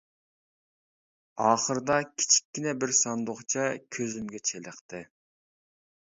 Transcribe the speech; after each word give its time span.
ئاخىرىدا 1.47 1.97
كىچىككىنە 2.21 2.73
بىر 2.83 2.93
ساندۇقچە 2.99 3.65
كۆزۈمگە 3.97 4.41
چېلىقتى. 4.51 5.03